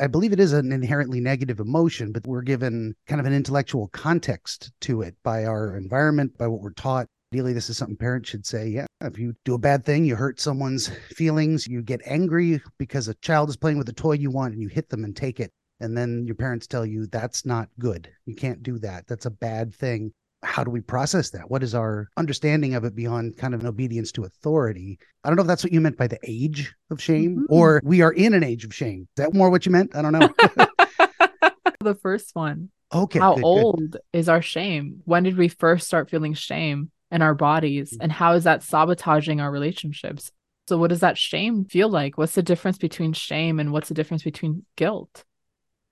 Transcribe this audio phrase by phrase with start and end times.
[0.00, 3.88] I believe it is an inherently negative emotion, but we're given kind of an intellectual
[3.88, 7.06] context to it by our environment, by what we're taught.
[7.32, 8.68] Ideally, this is something parents should say.
[8.68, 13.08] Yeah, if you do a bad thing, you hurt someone's feelings, you get angry because
[13.08, 15.38] a child is playing with a toy you want and you hit them and take
[15.38, 15.52] it.
[15.80, 18.10] And then your parents tell you that's not good.
[18.24, 19.06] You can't do that.
[19.06, 20.12] That's a bad thing
[20.42, 21.50] how do we process that?
[21.50, 24.98] What is our understanding of it beyond kind of an obedience to authority?
[25.22, 27.54] I don't know if that's what you meant by the age of shame mm-hmm.
[27.54, 29.02] or we are in an age of shame.
[29.16, 29.94] Is that more what you meant?
[29.94, 30.28] I don't know.
[31.80, 32.70] the first one.
[32.92, 33.18] Okay.
[33.18, 34.00] How good, old good.
[34.12, 35.02] is our shame?
[35.04, 37.92] When did we first start feeling shame in our bodies?
[37.92, 38.02] Mm-hmm.
[38.02, 40.32] And how is that sabotaging our relationships?
[40.68, 42.16] So, what does that shame feel like?
[42.16, 45.24] What's the difference between shame and what's the difference between guilt?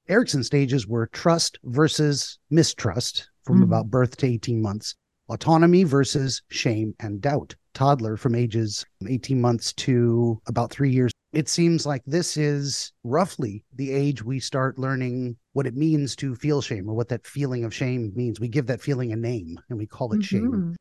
[0.08, 3.64] Erikson stages were trust versus mistrust from mm-hmm.
[3.64, 4.94] about birth to 18 months,
[5.30, 11.10] autonomy versus shame and doubt, toddler from ages 18 months to about three years.
[11.32, 16.34] It seems like this is roughly the age we start learning what it means to
[16.34, 18.38] feel shame or what that feeling of shame means.
[18.38, 20.50] We give that feeling a name and we call it mm-hmm.
[20.52, 20.76] shame.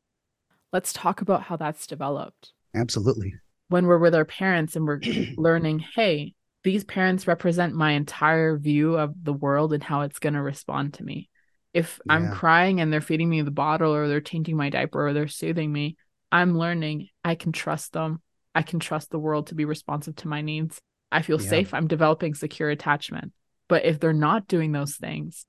[0.73, 2.51] Let's talk about how that's developed.
[2.75, 3.33] Absolutely.
[3.69, 4.99] When we're with our parents and we're
[5.37, 10.33] learning, hey, these parents represent my entire view of the world and how it's going
[10.33, 11.29] to respond to me.
[11.77, 12.13] If yeah.
[12.13, 15.27] I'm crying and they're feeding me the bottle or they're changing my diaper or they're
[15.27, 15.95] soothing me,
[16.31, 18.19] I'm learning I can trust them.
[18.55, 20.81] I can trust the world to be responsive to my needs.
[21.11, 21.49] I feel yeah.
[21.49, 21.75] safe.
[21.75, 23.31] I'm developing secure attachment.
[23.67, 25.45] But if they're not doing those things,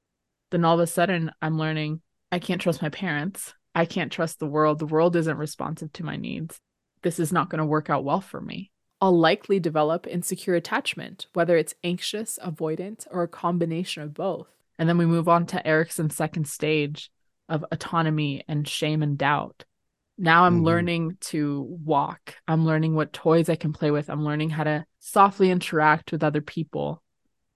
[0.50, 3.54] then all of a sudden I'm learning I can't trust my parents.
[3.74, 4.80] I can't trust the world.
[4.80, 6.60] The world isn't responsive to my needs.
[7.00, 8.70] This is not going to work out well for me.
[9.00, 14.48] I'll likely develop insecure attachment, whether it's anxious, avoidant, or a combination of both.
[14.78, 17.10] And then we move on to Erikson's second stage
[17.48, 19.64] of autonomy and shame and doubt.
[20.16, 20.64] Now I'm mm-hmm.
[20.64, 22.34] learning to walk.
[22.46, 24.10] I'm learning what toys I can play with.
[24.10, 27.02] I'm learning how to softly interact with other people.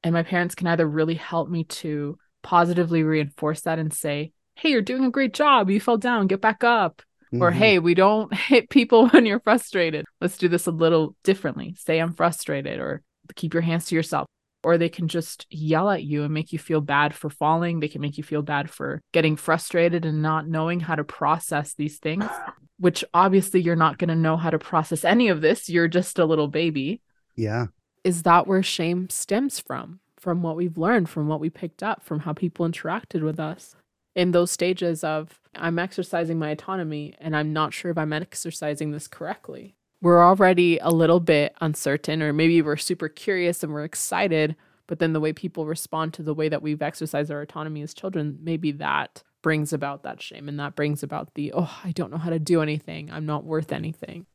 [0.05, 4.71] And my parents can either really help me to positively reinforce that and say, Hey,
[4.71, 5.71] you're doing a great job.
[5.71, 6.27] You fell down.
[6.27, 7.03] Get back up.
[7.33, 7.43] Mm-hmm.
[7.43, 10.05] Or, Hey, we don't hit people when you're frustrated.
[10.21, 11.75] Let's do this a little differently.
[11.79, 13.03] Say, I'm frustrated, or
[13.35, 14.27] keep your hands to yourself
[14.65, 17.81] or they can just yell at you and make you feel bad for falling.
[17.81, 21.75] They can make you feel bad for getting frustrated and not knowing how to process
[21.75, 22.25] these things,
[22.79, 25.69] which obviously you're not going to know how to process any of this.
[25.69, 27.01] You're just a little baby.
[27.37, 27.67] Yeah.
[28.05, 30.01] Is that where shame stems from?
[30.19, 33.75] From what we've learned, from what we picked up, from how people interacted with us
[34.15, 38.91] in those stages of I'm exercising my autonomy and I'm not sure if I'm exercising
[38.91, 43.85] this correctly we're already a little bit uncertain, or maybe we're super curious and we're
[43.85, 44.57] excited,
[44.89, 47.95] but then the way people respond to the way that we've exercised our autonomy as
[47.95, 52.11] children, maybe that brings about that shame and that brings about the, oh, I don't
[52.11, 53.11] know how to do anything.
[53.11, 54.27] I'm not worth anything.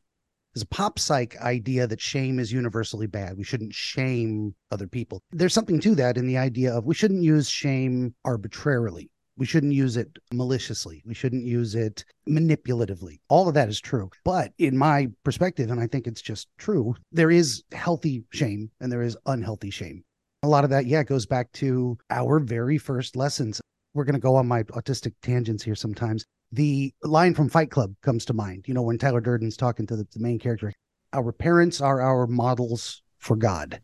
[0.53, 3.38] There's a pop psych idea that shame is universally bad.
[3.38, 5.22] We shouldn't shame other people.
[5.31, 9.11] There's something to that in the idea of we shouldn't use shame arbitrarily.
[9.37, 11.03] We shouldn't use it maliciously.
[11.05, 13.19] We shouldn't use it manipulatively.
[13.29, 14.09] All of that is true.
[14.25, 18.91] But in my perspective, and I think it's just true, there is healthy shame and
[18.91, 20.03] there is unhealthy shame.
[20.43, 23.61] A lot of that, yeah, goes back to our very first lessons.
[23.93, 26.25] We're going to go on my autistic tangents here sometimes.
[26.51, 29.95] The line from Fight Club comes to mind, you know, when Tyler Durden's talking to
[29.95, 30.73] the, the main character.
[31.13, 33.81] Our parents are our models for God.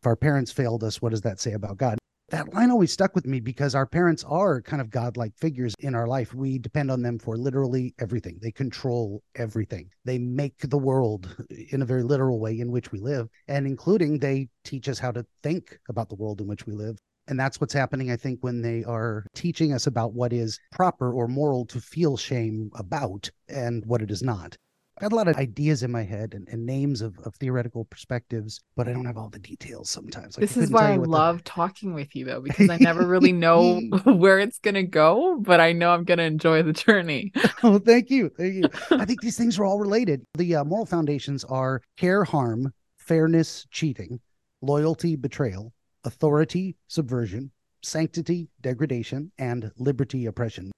[0.00, 1.98] If our parents failed us, what does that say about God?
[2.30, 5.94] That line always stuck with me because our parents are kind of godlike figures in
[5.94, 6.34] our life.
[6.34, 8.38] We depend on them for literally everything.
[8.42, 9.90] They control everything.
[10.04, 11.36] They make the world
[11.70, 15.12] in a very literal way in which we live, and including they teach us how
[15.12, 16.98] to think about the world in which we live.
[17.28, 21.12] And that's what's happening, I think, when they are teaching us about what is proper
[21.12, 24.56] or moral to feel shame about and what it is not.
[24.98, 27.84] I got a lot of ideas in my head and, and names of, of, theoretical
[27.84, 30.38] perspectives, but I don't have all the details sometimes.
[30.38, 31.42] Like, this is why I love the...
[31.42, 35.60] talking with you, though, because I never really know where it's going to go, but
[35.60, 37.30] I know I'm going to enjoy the journey.
[37.62, 38.30] oh, thank you.
[38.30, 38.70] Thank you.
[38.90, 40.24] I think these things are all related.
[40.34, 44.18] The uh, moral foundations are care, harm, fairness, cheating,
[44.62, 47.50] loyalty, betrayal, authority, subversion,
[47.82, 50.72] sanctity, degradation, and liberty, oppression.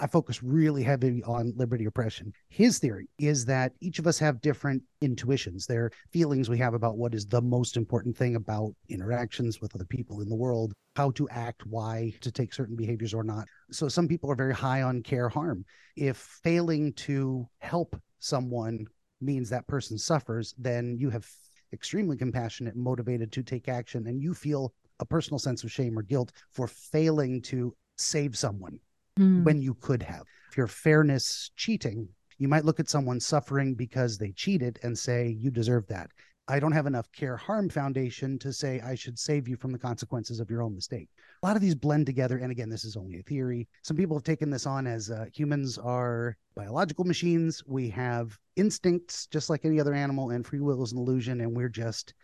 [0.00, 2.32] I focus really heavy on liberty oppression.
[2.48, 5.66] His theory is that each of us have different intuitions.
[5.66, 9.84] They're feelings we have about what is the most important thing about interactions with other
[9.84, 13.48] people in the world, how to act, why to take certain behaviors or not.
[13.72, 15.64] So some people are very high on care harm.
[15.96, 18.86] If failing to help someone
[19.20, 21.28] means that person suffers, then you have
[21.72, 26.02] extremely compassionate motivated to take action and you feel a personal sense of shame or
[26.02, 28.78] guilt for failing to save someone
[29.18, 29.44] mm.
[29.44, 30.24] when you could have.
[30.50, 35.28] If you're fairness cheating, you might look at someone suffering because they cheated and say,
[35.28, 36.10] you deserve that.
[36.50, 39.78] I don't have enough care harm foundation to say I should save you from the
[39.78, 41.10] consequences of your own mistake.
[41.42, 42.38] A lot of these blend together.
[42.38, 43.68] And again, this is only a theory.
[43.82, 47.62] Some people have taken this on as uh, humans are biological machines.
[47.66, 51.42] We have instincts just like any other animal, and free will is an illusion.
[51.42, 52.14] And we're just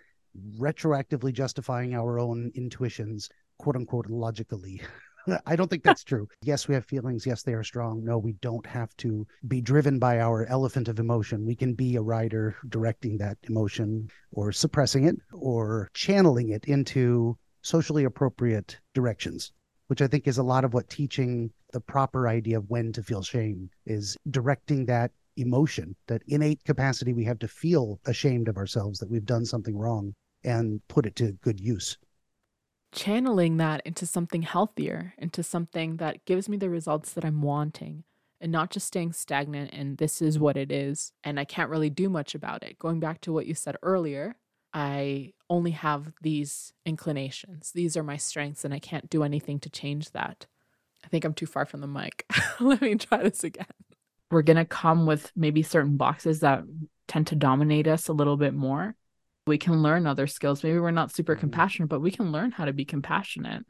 [0.59, 4.81] retroactively justifying our own intuitions, quote unquote, logically.
[5.27, 6.29] Uh, I don't think that's true.
[6.43, 7.27] Yes, we have feelings.
[7.27, 8.05] Yes, they are strong.
[8.05, 11.47] No, we don't have to be driven by our elephant of emotion.
[11.47, 17.39] We can be a rider directing that emotion or suppressing it or channeling it into
[17.63, 19.53] socially appropriate directions,
[19.87, 23.03] which I think is a lot of what teaching the proper idea of when to
[23.03, 28.57] feel shame is directing that emotion, that innate capacity we have to feel ashamed of
[28.57, 31.97] ourselves that we've done something wrong and put it to good use
[32.95, 38.05] channeling that into something healthier, into something that gives me the results that I'm wanting,
[38.41, 41.91] and not just staying stagnant and this is what it is, and I can't really
[41.91, 42.79] do much about it.
[42.79, 44.37] Going back to what you said earlier,
[44.73, 47.73] I only have these inclinations.
[47.73, 50.47] These are my strengths, and I can't do anything to change that.
[51.05, 52.27] I think I'm too far from the mic.
[52.61, 53.67] Let me try this again.
[54.31, 56.65] We're going to come with maybe certain boxes that
[57.07, 58.97] tend to dominate us a little bit more
[59.47, 60.63] we can learn other skills.
[60.63, 61.41] Maybe we're not super mm-hmm.
[61.41, 63.65] compassionate, but we can learn how to be compassionate.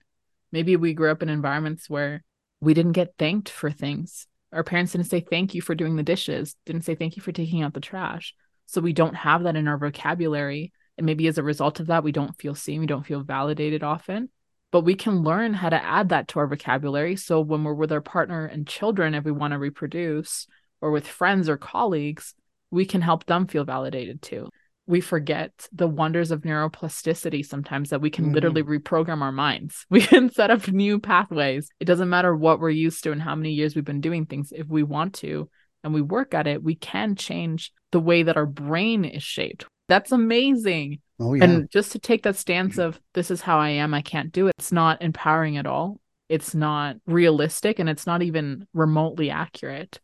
[0.53, 2.23] Maybe we grew up in environments where
[2.61, 4.26] we didn't get thanked for things.
[4.53, 7.32] Our parents didn't say thank you for doing the dishes, didn't say thank you for
[7.32, 8.35] taking out the trash.
[8.67, 10.73] So we don't have that in our vocabulary.
[10.97, 13.82] And maybe as a result of that, we don't feel seen, we don't feel validated
[13.82, 14.29] often.
[14.70, 17.17] But we can learn how to add that to our vocabulary.
[17.17, 20.47] So when we're with our partner and children, if we want to reproduce,
[20.81, 22.35] or with friends or colleagues,
[22.70, 24.49] we can help them feel validated too
[24.87, 28.35] we forget the wonders of neuroplasticity sometimes that we can mm-hmm.
[28.35, 29.87] literally reprogram our minds.
[29.91, 31.71] We can set up new pathways.
[31.81, 34.53] It doesn't matter what we're used to and how many years we've been doing things.
[34.55, 35.49] If we want to
[35.83, 39.67] and we work at it, we can change the way that our brain is shaped.
[39.89, 41.01] That's amazing.
[41.21, 41.45] Oh, yeah.
[41.45, 44.49] And just to take that stance of this is how I am, I can't do
[44.49, 46.01] it, it's not empowering at all.
[46.29, 50.01] It's not realistic and it's not even remotely accurate.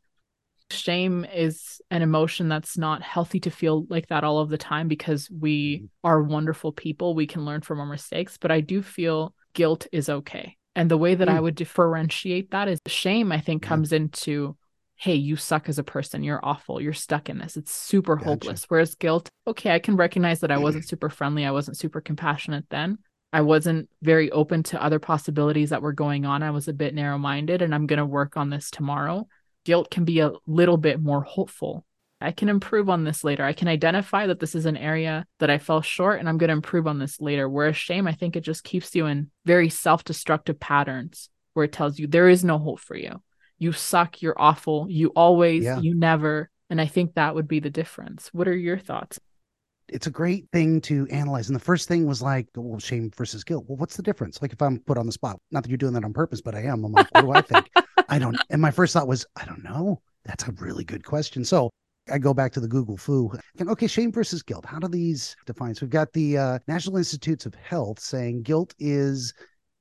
[0.72, 4.88] Shame is an emotion that's not healthy to feel like that all of the time
[4.88, 5.86] because we mm-hmm.
[6.04, 7.14] are wonderful people.
[7.14, 10.56] We can learn from our mistakes, but I do feel guilt is okay.
[10.76, 11.32] And the way that mm.
[11.32, 14.56] I would differentiate that is shame, I think, comes into
[15.00, 16.22] hey, you suck as a person.
[16.22, 16.78] You're awful.
[16.78, 17.56] You're stuck in this.
[17.56, 18.28] It's super gotcha.
[18.28, 18.66] hopeless.
[18.68, 21.46] Whereas guilt, okay, I can recognize that I wasn't super friendly.
[21.46, 22.98] I wasn't super compassionate then.
[23.32, 26.42] I wasn't very open to other possibilities that were going on.
[26.42, 29.26] I was a bit narrow minded, and I'm going to work on this tomorrow
[29.64, 31.84] guilt can be a little bit more hopeful.
[32.20, 33.44] I can improve on this later.
[33.44, 36.48] I can identify that this is an area that I fell short and I'm going
[36.48, 37.48] to improve on this later.
[37.48, 41.72] Whereas shame, I think it just keeps you in very self destructive patterns where it
[41.72, 43.22] tells you there is no hope for you.
[43.58, 44.20] You suck.
[44.20, 44.86] You're awful.
[44.88, 45.80] You always, yeah.
[45.80, 46.50] you never.
[46.68, 48.28] And I think that would be the difference.
[48.32, 49.18] What are your thoughts?
[49.92, 51.48] It's a great thing to analyze.
[51.48, 53.64] And the first thing was like, well, shame versus guilt.
[53.68, 54.40] Well, what's the difference?
[54.40, 56.54] Like if I'm put on the spot, not that you're doing that on purpose, but
[56.54, 56.84] I am.
[56.84, 57.70] I'm like, what do I think?
[58.08, 58.38] I don't.
[58.50, 60.00] And my first thought was, I don't know.
[60.24, 61.44] That's a really good question.
[61.44, 61.70] So
[62.10, 63.30] I go back to the Google foo.
[63.60, 64.64] Okay, shame versus guilt.
[64.64, 65.74] How do these define?
[65.74, 69.32] So we've got the uh, National Institutes of Health saying guilt is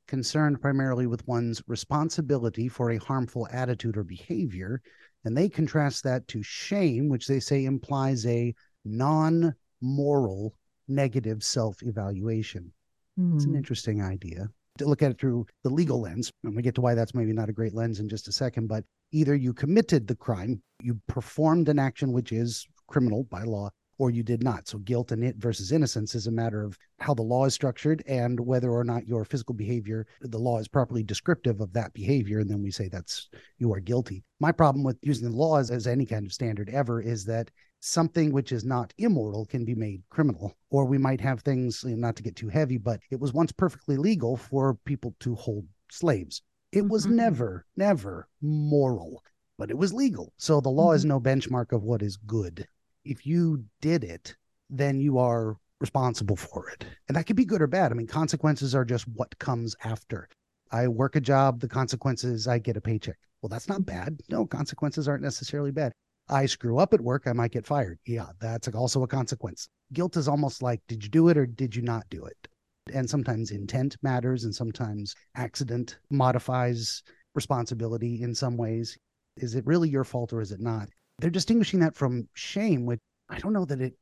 [0.07, 4.81] concerned primarily with one's responsibility for a harmful attitude or behavior.
[5.25, 8.53] And they contrast that to shame, which they say implies a
[8.85, 10.55] non moral
[10.87, 12.71] negative self evaluation.
[13.19, 13.35] Mm.
[13.35, 13.57] It's an hmm.
[13.57, 16.31] interesting idea to look at it through the legal lens.
[16.43, 18.67] And we get to why that's maybe not a great lens in just a second,
[18.67, 23.69] but either you committed the crime, you performed an action which is criminal by law,
[23.97, 24.67] or you did not.
[24.67, 28.01] So guilt and it versus innocence is a matter of how the law is structured
[28.07, 32.39] and whether or not your physical behavior, the law is properly descriptive of that behavior.
[32.39, 34.23] And then we say that's you are guilty.
[34.39, 37.51] My problem with using the law as, as any kind of standard ever is that
[37.79, 40.55] something which is not immortal can be made criminal.
[40.69, 43.97] Or we might have things, not to get too heavy, but it was once perfectly
[43.97, 46.41] legal for people to hold slaves.
[46.71, 47.15] It was mm-hmm.
[47.15, 49.23] never, never moral,
[49.57, 50.33] but it was legal.
[50.37, 50.95] So the law mm-hmm.
[50.97, 52.67] is no benchmark of what is good.
[53.05, 54.35] If you did it,
[54.69, 56.85] then you are responsible for it.
[57.07, 57.91] And that could be good or bad.
[57.91, 60.27] I mean, consequences are just what comes after.
[60.71, 63.17] I work a job, the consequences, I get a paycheck.
[63.41, 64.19] Well, that's not bad.
[64.29, 65.93] No, consequences aren't necessarily bad.
[66.29, 67.99] I screw up at work, I might get fired.
[68.05, 69.67] Yeah, that's also a consequence.
[69.93, 72.47] Guilt is almost like, did you do it or did you not do it?
[72.93, 78.97] And sometimes intent matters, and sometimes accident modifies responsibility in some ways.
[79.37, 80.89] Is it really your fault or is it not?
[81.19, 83.93] They're distinguishing that from shame, which I don't know that it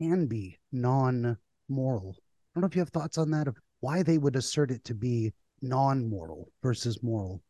[0.00, 1.36] can be non
[1.68, 2.16] moral.
[2.18, 4.84] I don't know if you have thoughts on that of why they would assert it
[4.84, 7.42] to be non moral versus moral.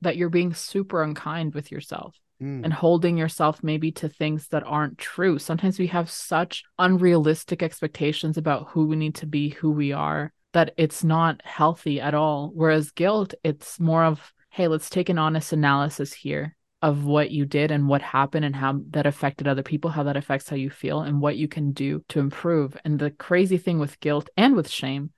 [0.00, 2.64] That you're being super unkind with yourself mm.
[2.64, 5.38] and holding yourself maybe to things that aren't true.
[5.38, 10.32] Sometimes we have such unrealistic expectations about who we need to be, who we are,
[10.52, 12.50] that it's not healthy at all.
[12.54, 17.46] Whereas guilt, it's more of, hey, let's take an honest analysis here of what you
[17.46, 20.68] did and what happened and how that affected other people, how that affects how you
[20.68, 22.76] feel, and what you can do to improve.
[22.84, 25.10] And the crazy thing with guilt and with shame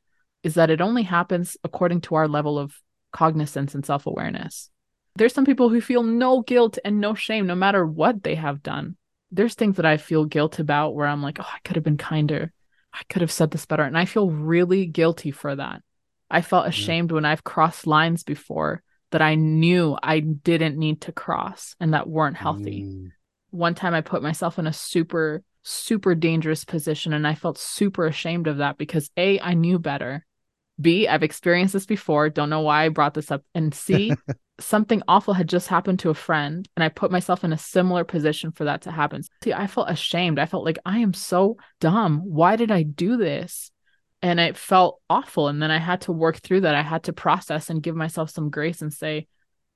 [0.44, 2.80] is that it only happens according to our level of
[3.12, 4.70] cognizance and self awareness.
[5.16, 8.62] There's some people who feel no guilt and no shame no matter what they have
[8.62, 8.96] done.
[9.30, 11.96] There's things that I feel guilt about where I'm like, oh, I could have been
[11.96, 12.52] kinder.
[12.92, 13.82] I could have said this better.
[13.82, 15.82] And I feel really guilty for that.
[16.30, 17.14] I felt ashamed yeah.
[17.16, 18.82] when I've crossed lines before
[19.12, 22.82] that I knew I didn't need to cross and that weren't healthy.
[22.82, 23.12] Mm.
[23.50, 28.06] One time I put myself in a super, super dangerous position and I felt super
[28.06, 30.26] ashamed of that because A, I knew better.
[30.80, 32.28] B, I've experienced this before.
[32.28, 33.42] Don't know why I brought this up.
[33.54, 34.12] And C,
[34.58, 38.04] something awful had just happened to a friend and I put myself in a similar
[38.04, 39.22] position for that to happen.
[39.44, 40.38] See, I felt ashamed.
[40.38, 42.20] I felt like I am so dumb.
[42.24, 43.70] Why did I do this?
[44.22, 45.48] And it felt awful.
[45.48, 46.74] And then I had to work through that.
[46.74, 49.26] I had to process and give myself some grace and say,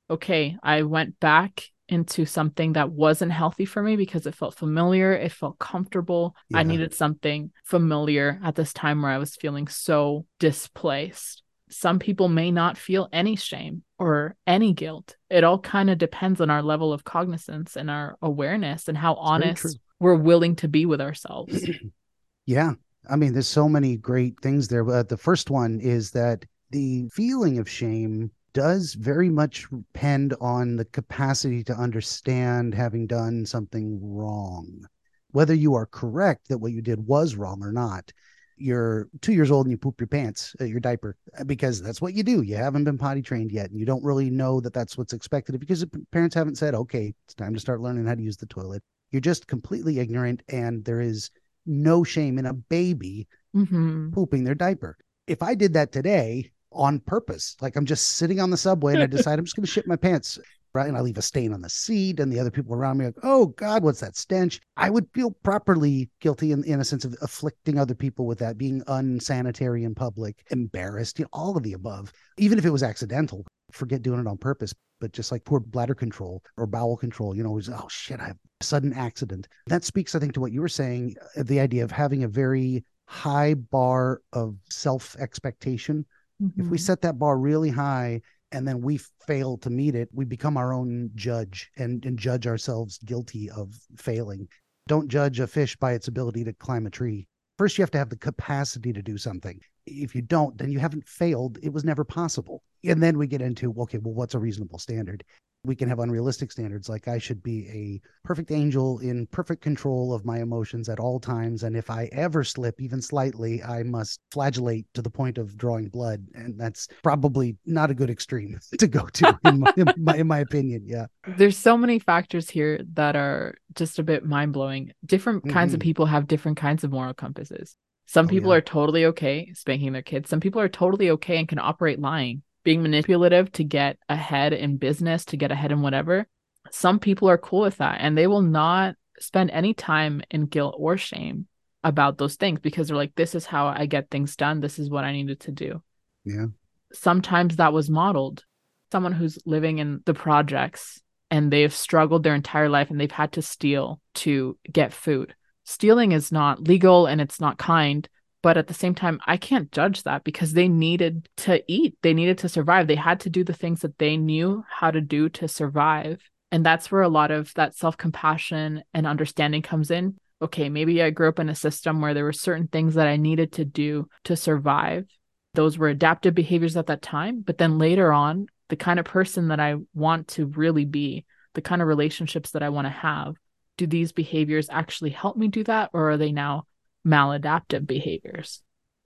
[0.08, 5.12] okay, I went back into something that wasn't healthy for me because it felt familiar.
[5.12, 6.34] It felt comfortable.
[6.48, 6.58] Yeah.
[6.58, 12.28] I needed something familiar at this time where I was feeling so displaced some people
[12.28, 15.16] may not feel any shame or any guilt.
[15.28, 19.12] It all kind of depends on our level of cognizance and our awareness and how
[19.12, 21.68] it's honest we're willing to be with ourselves.
[22.46, 22.72] yeah.
[23.08, 24.84] I mean, there's so many great things there.
[24.84, 30.76] But the first one is that the feeling of shame does very much depend on
[30.76, 34.84] the capacity to understand having done something wrong.
[35.30, 38.12] Whether you are correct that what you did was wrong or not,
[38.60, 42.00] you're two years old and you poop your pants, uh, your diaper, uh, because that's
[42.00, 42.42] what you do.
[42.42, 45.58] You haven't been potty trained yet, and you don't really know that that's what's expected
[45.58, 48.82] because parents haven't said, okay, it's time to start learning how to use the toilet.
[49.10, 51.30] You're just completely ignorant, and there is
[51.66, 54.10] no shame in a baby mm-hmm.
[54.10, 54.96] pooping their diaper.
[55.26, 59.02] If I did that today on purpose, like I'm just sitting on the subway and
[59.02, 60.38] I decide I'm just going to shit my pants,
[60.74, 60.88] right?
[60.88, 63.16] And I leave a stain on the seat, and the other people around me like,
[63.22, 64.60] oh God, what's that stench?
[64.76, 68.58] I would feel properly guilty in, in a sense of afflicting other people with that,
[68.58, 72.82] being unsanitary in public, embarrassed, you know, all of the above, even if it was
[72.82, 73.46] accidental.
[73.72, 77.42] Forget doing it on purpose, but just like poor bladder control or bowel control, you
[77.44, 79.46] know, was oh shit, I have a sudden accident.
[79.66, 82.28] That speaks, I think, to what you were saying, uh, the idea of having a
[82.28, 86.06] very high bar of self expectation.
[86.42, 86.60] Mm-hmm.
[86.60, 86.84] If we mm-hmm.
[86.84, 90.72] set that bar really high, and then we fail to meet it, we become our
[90.72, 94.48] own judge and, and judge ourselves guilty of failing.
[94.88, 97.26] Don't judge a fish by its ability to climb a tree.
[97.58, 99.60] First, you have to have the capacity to do something.
[99.86, 101.58] If you don't, then you haven't failed.
[101.62, 102.62] It was never possible.
[102.84, 105.22] And then we get into, okay, well, what's a reasonable standard?
[105.64, 110.14] We can have unrealistic standards like i should be a perfect angel in perfect control
[110.14, 114.20] of my emotions at all times and if i ever slip even slightly i must
[114.30, 118.86] flagellate to the point of drawing blood and that's probably not a good extreme to
[118.86, 122.80] go to in my, in my, in my opinion yeah there's so many factors here
[122.94, 125.52] that are just a bit mind-blowing different mm-hmm.
[125.52, 125.88] kinds of mm-hmm.
[125.88, 127.76] people have different kinds of moral compasses
[128.06, 128.56] some oh, people yeah.
[128.56, 132.42] are totally okay spanking their kids some people are totally okay and can operate lying
[132.62, 136.26] being manipulative to get ahead in business, to get ahead in whatever,
[136.70, 140.74] some people are cool with that and they will not spend any time in guilt
[140.78, 141.46] or shame
[141.82, 144.60] about those things because they're like, this is how I get things done.
[144.60, 145.82] This is what I needed to do.
[146.24, 146.46] Yeah.
[146.92, 148.44] Sometimes that was modeled.
[148.92, 151.00] Someone who's living in the projects
[151.30, 155.34] and they've struggled their entire life and they've had to steal to get food.
[155.64, 158.08] Stealing is not legal and it's not kind,
[158.42, 161.96] but at the same time i can't judge that because they needed to eat.
[162.02, 162.86] They needed to survive.
[162.86, 166.20] They had to do the things that they knew how to do to survive.
[166.52, 170.16] And that's where a lot of that self-compassion and understanding comes in.
[170.42, 173.16] Okay maybe i grew up in a system where there were certain things that i
[173.16, 175.06] needed to do to survive.
[175.54, 177.42] Those were adaptive behaviors at that time.
[177.42, 181.60] But then later on the kind of person that i want to really be the
[181.60, 183.34] kind of relationships that i want to have
[183.76, 186.64] do these behaviors actually help me do that or are they now
[187.06, 188.62] maladaptive behaviors?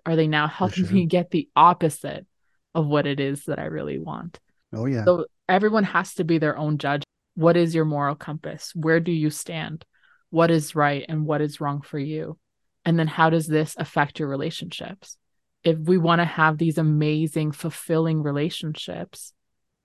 [0.07, 0.95] Are they now helping sure.
[0.95, 2.27] me get the opposite
[2.75, 4.39] of what it is that I really want?
[4.73, 5.05] Oh, yeah.
[5.05, 7.05] So everyone has to be their own judge.
[7.35, 8.73] What is your moral compass?
[8.75, 9.85] Where do you stand?
[10.31, 12.39] What is right and what is wrong for you?
[12.85, 15.17] And then how does this affect your relationships?
[15.63, 19.33] If we want to have these amazing, fulfilling relationships,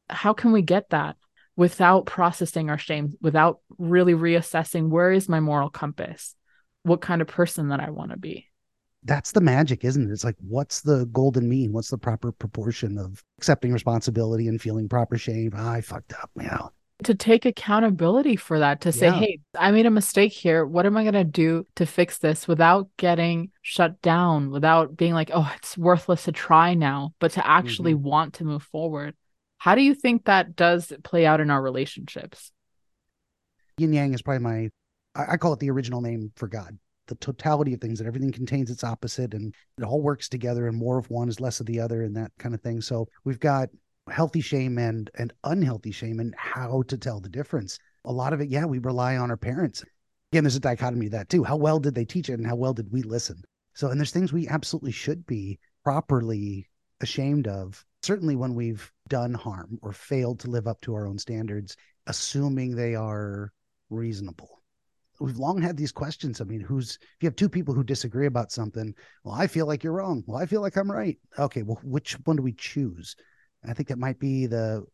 [0.09, 1.15] how can we get that
[1.55, 6.35] without processing our shame, without really reassessing where is my moral compass?
[6.83, 8.47] What kind of person that I want to be.
[9.03, 10.11] That's the magic, isn't it?
[10.11, 11.71] It's like, what's the golden mean?
[11.71, 15.51] What's the proper proportion of accepting responsibility and feeling proper shame?
[15.55, 16.71] Oh, I fucked up, you know.
[17.05, 19.19] to take accountability for that to say yeah.
[19.19, 22.45] hey i made a mistake here what am i going to do to fix this
[22.45, 27.47] without getting shut down without being like oh it's worthless to try now but to
[27.47, 28.03] actually mm-hmm.
[28.03, 29.15] want to move forward
[29.59, 32.51] how do you think that does play out in our relationships
[33.77, 34.69] yin yang is probably my
[35.29, 36.77] i call it the original name for god.
[37.07, 40.77] The totality of things that everything contains its opposite and it all works together and
[40.77, 42.81] more of one is less of the other and that kind of thing.
[42.81, 43.69] So we've got
[44.09, 47.79] healthy shame and and unhealthy shame and how to tell the difference.
[48.05, 49.83] A lot of it yeah we rely on our parents.
[50.31, 51.43] Again there's a dichotomy of that too.
[51.43, 53.41] How well did they teach it and how well did we listen?
[53.73, 56.67] So and there's things we absolutely should be properly
[57.01, 57.83] ashamed of.
[58.03, 62.75] Certainly when we've done harm or failed to live up to our own standards assuming
[62.75, 63.51] they are
[63.89, 64.58] reasonable
[65.19, 66.41] we've long had these questions.
[66.41, 69.65] I mean, who's if you have two people who disagree about something, well, I feel
[69.65, 70.23] like you're wrong.
[70.25, 71.17] Well, I feel like I'm right.
[71.37, 73.15] Okay, well, which one do we choose?
[73.67, 74.85] I think that might be the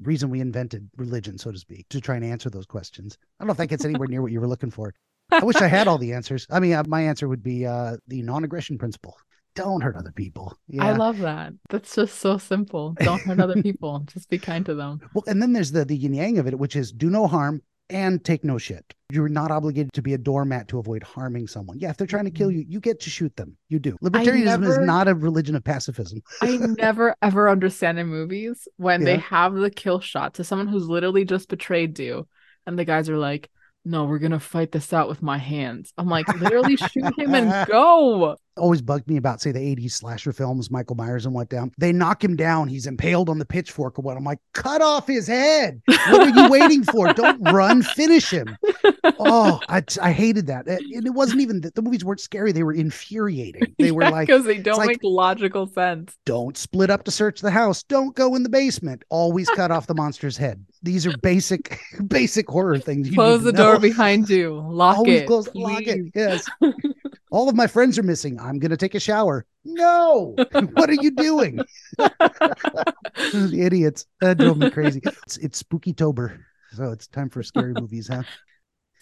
[0.00, 3.18] reason we invented religion, so to speak, to try and answer those questions.
[3.38, 4.94] I don't know if that gets anywhere near what you were looking for.
[5.30, 6.46] I wish I had all the answers.
[6.50, 9.16] I mean, uh, my answer would be uh, the non-aggression principle.
[9.54, 10.56] Don't hurt other people.
[10.68, 10.84] Yeah.
[10.84, 11.52] I love that.
[11.70, 12.94] That's just so simple.
[12.98, 14.00] Don't hurt other people.
[14.12, 15.00] Just be kind to them.
[15.14, 17.62] Well, and then there's the the yin yang of it, which is do no harm,
[17.90, 18.94] and take no shit.
[19.10, 21.78] You're not obligated to be a doormat to avoid harming someone.
[21.78, 22.58] Yeah, if they're trying to kill mm-hmm.
[22.58, 23.56] you, you get to shoot them.
[23.68, 23.96] You do.
[24.02, 26.20] Libertarianism never, is not a religion of pacifism.
[26.40, 29.06] I never ever understand in movies when yeah.
[29.06, 32.26] they have the kill shot to someone who's literally just betrayed you,
[32.66, 33.50] and the guys are like,
[33.84, 35.92] no, we're gonna fight this out with my hands.
[35.98, 38.36] I'm like, literally shoot him and go.
[38.56, 41.72] Always bugged me about, say, the 80s slasher films, Michael Myers and what down.
[41.78, 44.16] They knock him down, he's impaled on the pitchfork or what.
[44.16, 45.82] I'm like, cut off his head.
[45.86, 47.12] What are you waiting for?
[47.12, 48.56] Don't run, finish him.
[49.18, 50.66] Oh, I, I hated that.
[50.68, 53.74] And it wasn't even that the movies weren't scary, they were infuriating.
[53.78, 56.16] They were like because they don't make logical sense.
[56.24, 57.82] Don't split up to search the house.
[57.82, 59.04] Don't go in the basement.
[59.08, 60.64] Always cut off the monster's head.
[60.82, 63.10] These are basic, basic horror things.
[63.10, 63.72] Close the know.
[63.72, 64.60] door behind you.
[64.60, 65.26] Lock Always it.
[65.26, 66.12] Close, lock it.
[66.14, 66.46] Yes.
[67.34, 68.38] All of my friends are missing.
[68.38, 69.44] I'm going to take a shower.
[69.64, 70.36] No.
[70.52, 71.58] what are you doing?
[73.34, 74.06] Idiots.
[74.20, 75.00] That drove me crazy.
[75.04, 76.46] It's, it's spooky tober.
[76.74, 78.22] So it's time for scary movies, huh?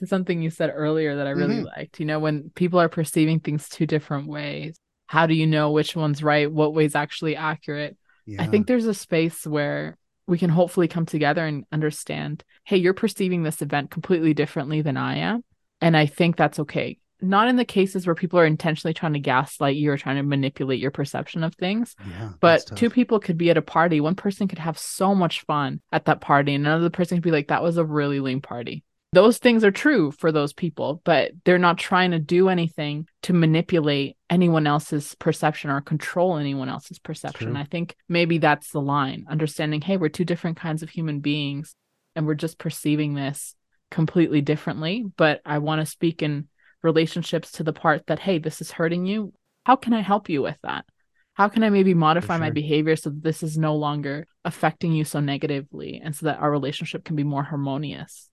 [0.03, 1.67] Something you said earlier that I really mm-hmm.
[1.77, 2.01] liked.
[2.01, 4.77] You know, when people are perceiving things two different ways,
[5.09, 6.51] how do you know which one's right?
[6.51, 7.99] What way's actually accurate?
[8.25, 8.41] Yeah.
[8.41, 12.95] I think there's a space where we can hopefully come together and understand hey, you're
[12.95, 15.45] perceiving this event completely differently than I am.
[15.83, 16.99] And I think that's okay.
[17.23, 20.23] Not in the cases where people are intentionally trying to gaslight you or trying to
[20.23, 21.95] manipulate your perception of things.
[22.09, 24.01] Yeah, but two people could be at a party.
[24.01, 27.31] One person could have so much fun at that party, and another person could be
[27.31, 31.33] like, that was a really lame party those things are true for those people, but
[31.45, 36.99] they're not trying to do anything to manipulate anyone else's perception or control anyone else's
[36.99, 37.53] perception.
[37.53, 37.61] True.
[37.61, 41.75] I think maybe that's the line understanding, hey, we're two different kinds of human beings
[42.17, 43.55] and we're just perceiving this
[43.91, 45.05] completely differently.
[45.19, 46.49] But I want to speak in
[46.83, 49.33] relationships to the part that, hey, this is hurting you.
[49.65, 50.85] How can I help you with that?
[51.35, 52.41] How can I maybe modify sure.
[52.41, 56.41] my behavior so that this is no longer affecting you so negatively and so that
[56.41, 58.29] our relationship can be more harmonious?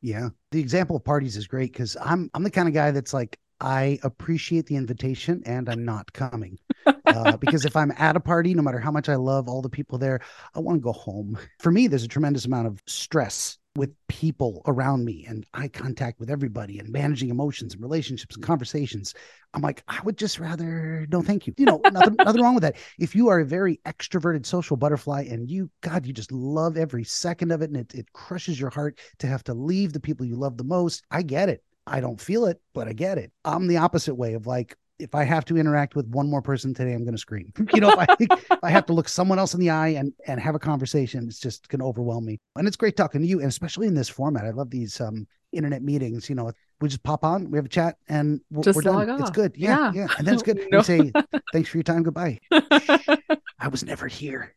[0.00, 0.28] Yeah.
[0.52, 3.38] The example of parties is great because I'm I'm the kind of guy that's like,
[3.60, 6.58] I appreciate the invitation and I'm not coming.
[6.86, 9.70] Uh, because if I'm at a party, no matter how much I love all the
[9.70, 10.20] people there,
[10.54, 11.38] I want to go home.
[11.60, 16.20] For me, there's a tremendous amount of stress with people around me and eye contact
[16.20, 18.46] with everybody and managing emotions and relationships and mm.
[18.46, 19.14] conversations.
[19.52, 21.54] I'm like, I would just rather no, thank you.
[21.56, 22.76] You know, nothing, nothing wrong with that.
[22.98, 27.04] If you are a very extroverted social butterfly and you, God, you just love every
[27.04, 30.24] second of it and it, it crushes your heart to have to leave the people
[30.24, 31.64] you love the most, I get it.
[31.86, 33.32] I don't feel it, but I get it.
[33.44, 36.72] I'm the opposite way of like, if I have to interact with one more person
[36.72, 37.52] today, I'm going to scream.
[37.74, 40.12] You know, if I, if I have to look someone else in the eye and
[40.26, 42.38] and have a conversation, it's just going to overwhelm me.
[42.56, 44.44] And it's great talking to you, and especially in this format.
[44.44, 46.28] I love these um internet meetings.
[46.28, 49.10] You know, we just pop on, we have a chat, and we're, we're done.
[49.10, 49.20] Off.
[49.20, 49.54] It's good.
[49.56, 50.60] Yeah, yeah, yeah, And then it's good.
[50.70, 50.78] no.
[50.78, 51.12] We say
[51.52, 52.02] thanks for your time.
[52.02, 52.38] Goodbye.
[52.50, 54.54] I was never here.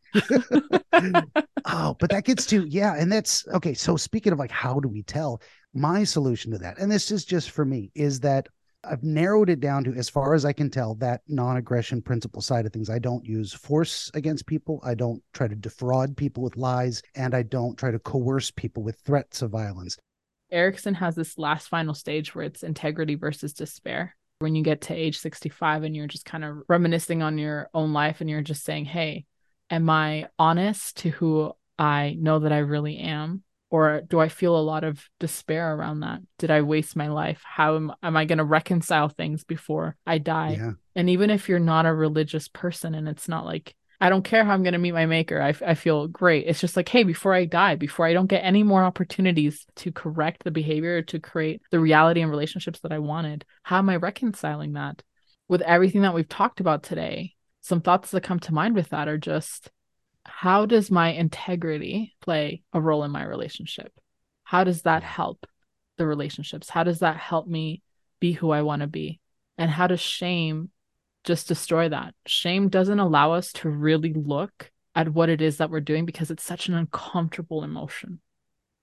[1.66, 3.74] oh, but that gets to yeah, and that's okay.
[3.74, 5.42] So speaking of like, how do we tell?
[5.74, 8.48] My solution to that, and this is just for me, is that
[8.90, 12.42] I've narrowed it down to, as far as I can tell, that non aggression principle
[12.42, 12.90] side of things.
[12.90, 14.80] I don't use force against people.
[14.84, 18.84] I don't try to defraud people with lies, and I don't try to coerce people
[18.84, 19.98] with threats of violence.
[20.52, 24.16] Erikson has this last final stage where it's integrity versus despair.
[24.40, 27.92] When you get to age 65 and you're just kind of reminiscing on your own
[27.92, 29.26] life and you're just saying, hey,
[29.70, 33.44] am I honest to who I know that I really am?
[33.70, 37.42] Or do i feel a lot of despair around that did i waste my life
[37.44, 40.72] how am, am i going to reconcile things before i die yeah.
[40.96, 44.46] and even if you're not a religious person and it's not like I don't care
[44.46, 45.42] how I'm going to meet my maker.
[45.42, 46.46] I, I feel great.
[46.46, 49.92] It's just like, hey, before I die, before I don't get any more opportunities to
[49.92, 53.96] correct the behavior, to create the reality and relationships that I wanted, how am I
[53.96, 55.02] reconciling that
[55.48, 57.34] with everything that we've talked about today?
[57.62, 59.72] Some thoughts that come to mind with that are just
[60.28, 63.92] how does my integrity play a role in my relationship?
[64.44, 65.48] How does that help
[65.98, 66.70] the relationships?
[66.70, 67.82] How does that help me
[68.20, 69.20] be who I want to be?
[69.58, 70.70] And how does shame
[71.24, 72.14] just destroy that?
[72.26, 76.32] Shame doesn't allow us to really look at what it is that we're doing because
[76.32, 78.20] it's such an uncomfortable emotion.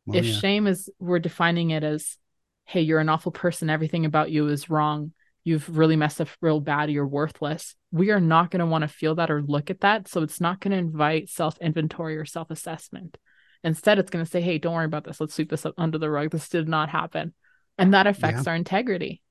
[0.08, 0.38] Oh, if yeah.
[0.38, 2.16] shame is, we're defining it as,
[2.64, 5.12] hey, you're an awful person, everything about you is wrong,
[5.44, 7.76] you've really messed up real bad, you're worthless.
[7.92, 10.08] We are not going to want to feel that or look at that.
[10.08, 13.16] So it's not going to invite self inventory or self assessment.
[13.62, 15.20] Instead, it's going to say, hey, don't worry about this.
[15.20, 16.30] Let's sweep this up under the rug.
[16.30, 17.32] This did not happen.
[17.78, 18.50] And that affects yeah.
[18.50, 19.22] our integrity.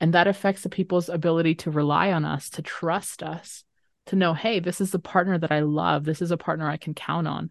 [0.00, 3.64] And that affects the people's ability to rely on us, to trust us,
[4.06, 6.04] to know, hey, this is a partner that I love.
[6.04, 7.50] This is a partner I can count on.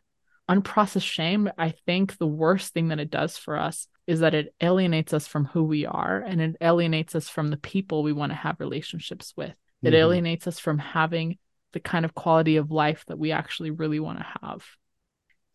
[0.50, 4.54] Unprocessed shame, I think the worst thing that it does for us is that it
[4.62, 8.32] alienates us from who we are and it alienates us from the people we want
[8.32, 9.54] to have relationships with.
[9.84, 9.96] It mm-hmm.
[9.96, 11.38] alienates us from having
[11.74, 14.64] the kind of quality of life that we actually really want to have.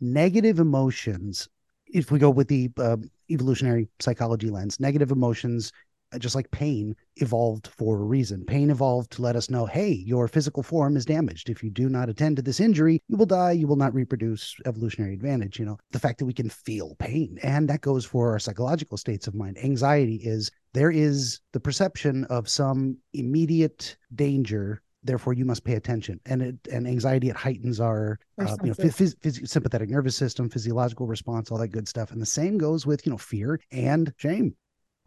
[0.00, 1.48] Negative emotions,
[1.86, 2.98] if we go with the uh,
[3.30, 5.72] evolutionary psychology lens, negative emotions
[6.18, 8.44] just like pain evolved for a reason.
[8.44, 11.50] Pain evolved to let us know, hey, your physical form is damaged.
[11.50, 13.52] If you do not attend to this injury, you will die.
[13.52, 15.58] You will not reproduce evolutionary advantage.
[15.58, 17.38] You know, the fact that we can feel pain.
[17.42, 19.58] And that goes for our psychological states of mind.
[19.58, 26.20] Anxiety is there is the perception of some immediate danger therefore you must pay attention
[26.26, 30.48] and it and anxiety it heightens our uh, you know phys- phys- sympathetic nervous system
[30.48, 34.12] physiological response all that good stuff and the same goes with you know fear and
[34.16, 34.54] shame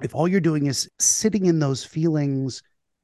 [0.02, 2.62] if all you're doing is sitting in those feelings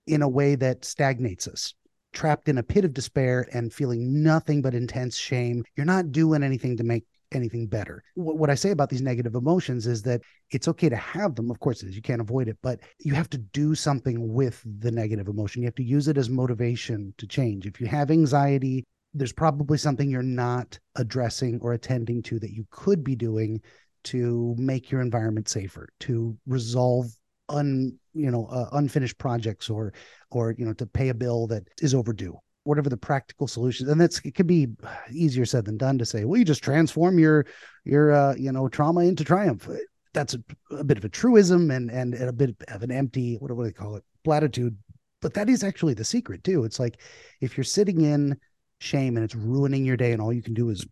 [0.07, 1.73] in a way that stagnates us,
[2.13, 6.43] trapped in a pit of despair and feeling nothing but intense shame, you're not doing
[6.43, 8.03] anything to make anything better.
[8.15, 11.49] What I say about these negative emotions is that it's okay to have them.
[11.49, 11.81] Of course.
[11.81, 15.61] You can't avoid it, but you have to do something with the negative emotion.
[15.61, 17.65] You have to use it as motivation to change.
[17.65, 22.65] If you have anxiety, there's probably something you're not addressing or attending to that you
[22.69, 23.61] could be doing
[24.05, 27.07] to make your environment safer, to resolve
[27.49, 29.93] un you know uh, unfinished projects or
[30.29, 33.99] or you know to pay a bill that is overdue whatever the practical solutions and
[33.99, 34.67] that's it could be
[35.11, 37.45] easier said than done to say well you just transform your
[37.83, 39.67] your uh, you know trauma into triumph.
[40.13, 40.39] That's a,
[40.71, 43.71] a, bit of a truism and and a bit of an empty what do they
[43.71, 44.77] call it platitude.
[45.21, 46.63] But that is actually the secret too.
[46.63, 46.99] It's like
[47.41, 48.37] if you're sitting in
[48.81, 50.85] shame and it's ruining your day and all you can do is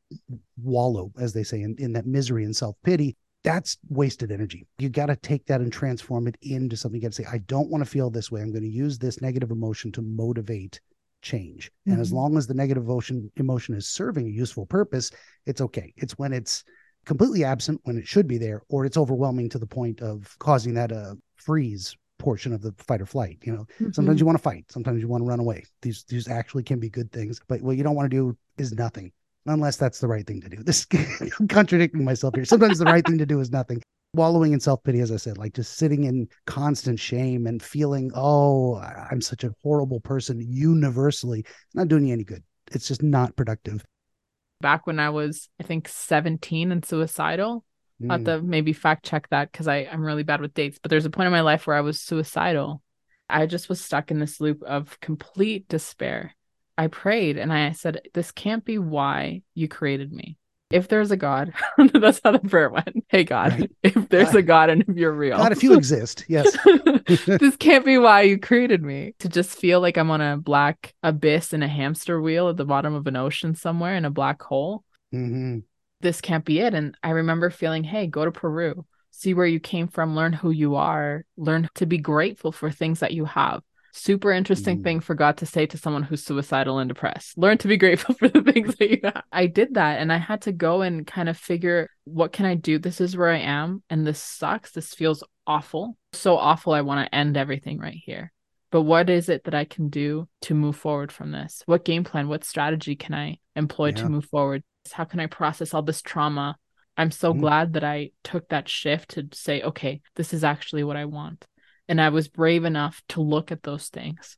[0.62, 4.68] wallow as they say in, in that misery and self-pity that's wasted energy.
[4.80, 7.00] You got to take that and transform it into something.
[7.00, 8.42] You got to say i don't want to feel this way.
[8.42, 10.80] I'm going to use this negative emotion to motivate
[11.22, 11.70] change.
[11.70, 11.92] Mm-hmm.
[11.92, 12.18] and as mm-hmm.
[12.18, 15.12] long as the negative emotion emotion is serving a useful purpose
[15.46, 15.94] it's okay.
[15.98, 16.64] It's when it's
[17.06, 20.74] completely absent when it should be there or it's overwhelming to the point of causing
[20.76, 23.40] that uh freeze portion of the fight or flight.
[23.42, 23.92] You know, mm-hmm.
[23.92, 25.64] sometimes you want to fight, sometimes you want to run away.
[25.82, 28.74] These these actually can be good things, but what you don't want to do is
[28.74, 29.12] nothing,
[29.48, 30.62] unless that's the right thing to do.
[30.62, 30.86] This
[31.40, 32.46] I'm contradicting myself here.
[32.46, 33.82] Sometimes the right thing to do is nothing.
[34.16, 38.12] Wallowing in self pity, as I said, like just sitting in constant shame and feeling,
[38.16, 42.44] oh, I'm such a horrible person universally, it's not doing you any good.
[42.72, 43.84] It's just not productive.
[44.62, 47.64] Back when I was, I think, 17 and suicidal,
[48.02, 48.12] Mm.
[48.12, 50.80] I'll have to maybe fact check that because I'm really bad with dates.
[50.82, 52.82] But there's a point in my life where I was suicidal.
[53.30, 56.36] I just was stuck in this loop of complete despair.
[56.78, 60.38] I prayed and I said, This can't be why you created me.
[60.72, 61.52] If there's a God,
[61.94, 63.04] that's how the prayer went.
[63.08, 63.72] Hey, God, right.
[63.84, 65.38] if there's a God and if you're real.
[65.38, 66.56] God, if you exist, yes.
[67.26, 69.16] this can't be why you created me.
[69.20, 72.66] To just feel like I'm on a black abyss in a hamster wheel at the
[72.66, 74.84] bottom of an ocean somewhere in a black hole.
[75.14, 75.60] Mm-hmm
[76.02, 76.74] this can't be it.
[76.74, 80.52] And I remember feeling, hey, go to Peru, see where you came from, learn who
[80.52, 83.62] you are, learn to be grateful for things that you have.
[83.92, 84.84] Super interesting mm.
[84.84, 87.38] thing for God to say to someone who's suicidal and depressed.
[87.38, 89.24] Learn to be grateful for the things that you have.
[89.32, 92.56] I did that and I had to go and kind of figure what can I
[92.56, 92.80] do?
[92.80, 94.72] This is where I am and this sucks.
[94.72, 95.98] This feels awful.
[96.14, 96.74] So awful.
[96.74, 98.32] I want to end everything right here.
[98.72, 101.64] But what is it that I can do to move forward from this?
[101.66, 103.96] What game plan, what strategy can I employ yeah.
[103.96, 104.64] to move forward?
[104.92, 106.58] How can I process all this trauma?
[106.98, 107.42] I'm so mm-hmm.
[107.42, 111.46] glad that I took that shift to say, okay, this is actually what I want.
[111.88, 114.38] And I was brave enough to look at those things.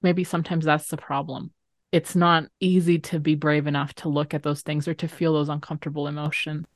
[0.00, 1.52] Maybe sometimes that's the problem.
[1.92, 5.34] It's not easy to be brave enough to look at those things or to feel
[5.34, 6.66] those uncomfortable emotions.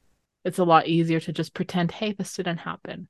[0.44, 3.08] It's a lot easier to just pretend, hey, this didn't happen.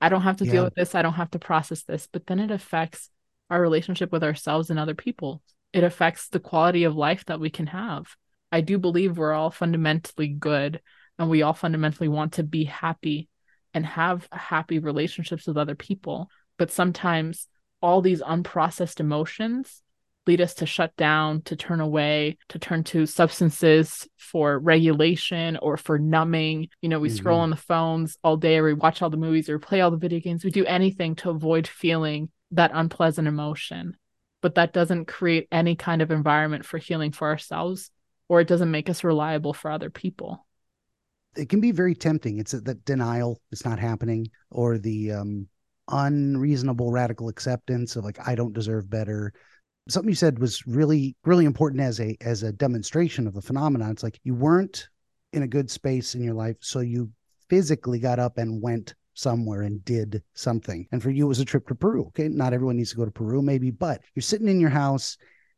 [0.00, 0.52] I don't have to yeah.
[0.52, 0.94] deal with this.
[0.94, 2.08] I don't have to process this.
[2.10, 3.10] But then it affects
[3.50, 5.42] our relationship with ourselves and other people.
[5.72, 8.16] it affects the quality of life that we can have.
[8.52, 10.80] I do believe we're all fundamentally good
[11.18, 13.28] and we all fundamentally want to be happy
[13.74, 16.28] and have happy relationships with other people.
[16.58, 17.46] But sometimes
[17.82, 19.82] all these unprocessed emotions
[20.26, 25.76] lead us to shut down, to turn away, to turn to substances for regulation or
[25.76, 26.68] for numbing.
[26.82, 27.16] You know, we mm-hmm.
[27.16, 29.90] scroll on the phones all day, or we watch all the movies, or play all
[29.90, 30.44] the video games.
[30.44, 33.96] We do anything to avoid feeling that unpleasant emotion.
[34.42, 37.90] But that doesn't create any kind of environment for healing for ourselves,
[38.30, 40.46] or it doesn't make us reliable for other people.
[41.36, 42.38] It can be very tempting.
[42.38, 45.48] It's that denial is not happening, or the um,
[45.88, 49.32] unreasonable radical acceptance of like, I don't deserve better
[49.88, 53.90] something you said was really really important as a as a demonstration of the phenomenon
[53.90, 54.88] it's like you weren't
[55.32, 57.10] in a good space in your life so you
[57.48, 61.44] physically got up and went somewhere and did something and for you it was a
[61.44, 64.48] trip to peru okay not everyone needs to go to peru maybe but you're sitting
[64.48, 65.16] in your house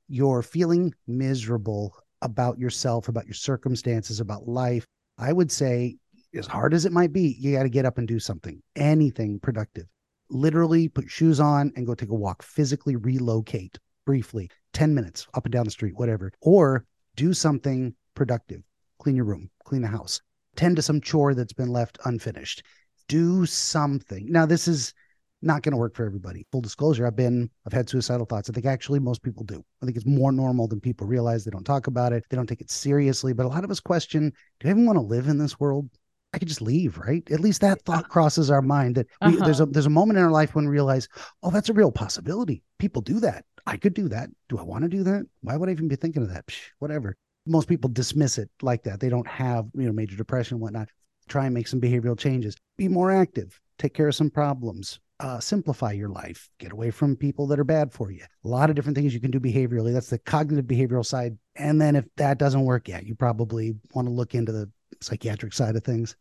[0.08, 4.86] you're feeling miserable about yourself about your circumstances about life
[5.18, 5.96] i would say
[6.34, 9.38] as hard as it might be you got to get up and do something anything
[9.40, 9.86] productive
[10.30, 15.44] literally put shoes on and go take a walk physically relocate briefly, 10 minutes up
[15.44, 16.84] and down the street, whatever, or
[17.16, 18.62] do something productive.
[18.98, 20.20] Clean your room, clean the house,
[20.56, 22.62] tend to some chore that's been left unfinished.
[23.08, 24.30] Do something.
[24.30, 24.94] Now, this is
[25.42, 26.46] not going to work for everybody.
[26.52, 28.48] Full disclosure, I've been, I've had suicidal thoughts.
[28.48, 29.64] I think actually most people do.
[29.82, 31.44] I think it's more normal than people realize.
[31.44, 33.32] They don't talk about it, they don't take it seriously.
[33.32, 35.88] But a lot of us question do I even want to live in this world?
[36.34, 37.28] I could just leave, right?
[37.30, 39.44] At least that thought crosses our mind that we, uh-huh.
[39.44, 41.08] there's a there's a moment in our life when we realize,
[41.42, 42.62] oh, that's a real possibility.
[42.78, 43.44] People do that.
[43.66, 44.30] I could do that.
[44.48, 45.26] Do I want to do that?
[45.42, 46.46] Why would I even be thinking of that?
[46.46, 47.16] Psh, whatever.
[47.46, 49.00] Most people dismiss it like that.
[49.00, 50.88] They don't have, you know, major depression and whatnot.
[51.28, 52.56] Try and make some behavioral changes.
[52.76, 53.60] Be more active.
[53.78, 55.00] Take care of some problems.
[55.22, 56.50] Uh, simplify your life.
[56.58, 58.24] Get away from people that are bad for you.
[58.44, 59.92] A lot of different things you can do behaviorally.
[59.92, 61.38] That's the cognitive behavioral side.
[61.54, 64.68] And then if that doesn't work yet, you probably want to look into the
[65.00, 66.16] psychiatric side of things.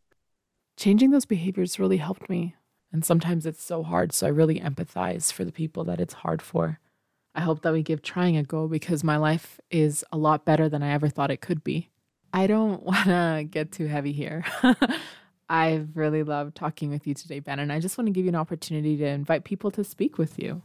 [0.78, 2.56] Changing those behaviors really helped me.
[2.94, 4.14] And sometimes it's so hard.
[4.14, 6.80] So I really empathize for the people that it's hard for.
[7.34, 10.70] I hope that we give trying a go because my life is a lot better
[10.70, 11.90] than I ever thought it could be.
[12.34, 14.46] I don't want to get too heavy here.
[15.52, 18.30] I've really loved talking with you today, Ben, and I just want to give you
[18.30, 20.62] an opportunity to invite people to speak with you.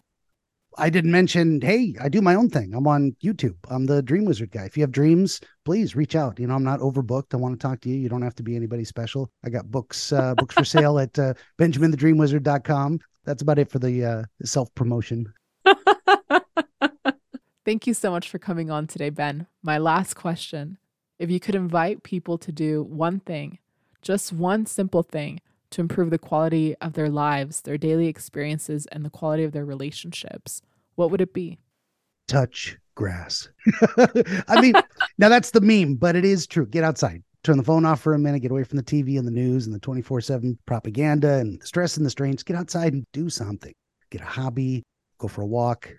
[0.78, 2.72] I didn't mention, hey, I do my own thing.
[2.72, 3.56] I'm on YouTube.
[3.68, 4.62] I'm the Dream Wizard guy.
[4.62, 6.38] If you have dreams, please reach out.
[6.38, 7.34] You know, I'm not overbooked.
[7.34, 7.96] I want to talk to you.
[7.96, 9.28] You don't have to be anybody special.
[9.44, 13.00] I got books uh, books for sale at uh, benjaminthedreamwizard.com.
[13.24, 15.32] That's about it for the uh, self promotion.
[17.64, 19.48] Thank you so much for coming on today, Ben.
[19.64, 20.78] My last question
[21.18, 23.58] if you could invite people to do one thing,
[24.06, 25.40] just one simple thing
[25.70, 29.64] to improve the quality of their lives, their daily experiences, and the quality of their
[29.64, 30.62] relationships,
[30.94, 31.58] what would it be?
[32.28, 33.48] Touch grass.
[34.48, 34.74] I mean,
[35.18, 36.66] now that's the meme, but it is true.
[36.66, 39.26] Get outside, turn the phone off for a minute, get away from the TV and
[39.26, 42.44] the news and the 24 7 propaganda and the stress and the strains.
[42.44, 43.74] Get outside and do something.
[44.10, 44.84] Get a hobby,
[45.18, 45.90] go for a walk,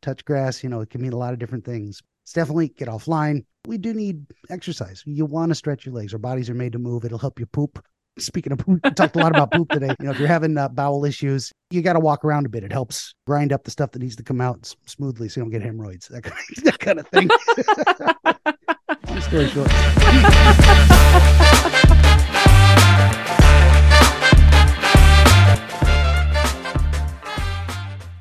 [0.00, 2.00] touch grass, you know, it can mean a lot of different things.
[2.30, 3.44] It's definitely get offline.
[3.66, 5.02] We do need exercise.
[5.04, 6.12] You want to stretch your legs.
[6.12, 7.04] Our bodies are made to move.
[7.04, 7.84] It'll help you poop.
[8.20, 9.92] Speaking of poop, we talked a lot about poop today.
[9.98, 12.62] You know, if you're having uh, bowel issues, you got to walk around a bit.
[12.62, 15.50] It helps grind up the stuff that needs to come out smoothly so you don't
[15.50, 17.28] get hemorrhoids, that kind of, that kind of thing.
[19.22, 19.68] Story short.